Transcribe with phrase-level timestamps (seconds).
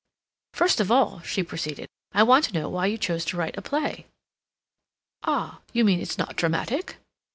[0.53, 3.61] "First of all," she proceeded, "I want to know why you chose to write a
[3.61, 4.07] play?"
[5.21, 5.59] "Ah!
[5.73, 6.95] You mean it's not dramatic?"